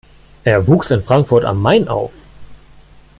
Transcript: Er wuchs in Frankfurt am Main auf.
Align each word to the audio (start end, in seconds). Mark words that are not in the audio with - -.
Er 0.43 0.65
wuchs 0.65 0.89
in 0.89 1.03
Frankfurt 1.03 1.45
am 1.45 1.61
Main 1.61 1.87
auf. 1.87 2.11